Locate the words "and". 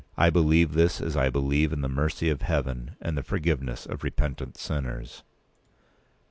3.01-3.15